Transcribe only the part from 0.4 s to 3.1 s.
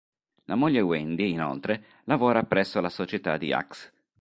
La moglie Wendy, inoltre, lavora presso la